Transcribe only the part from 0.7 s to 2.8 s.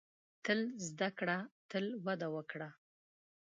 زده کړه، تل وده وکړه.